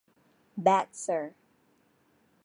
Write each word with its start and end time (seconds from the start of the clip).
Bad, 0.57 0.95
sir. 0.95 1.35